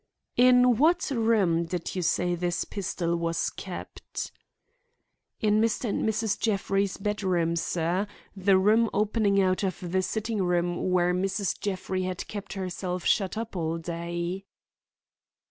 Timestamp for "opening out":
8.95-9.61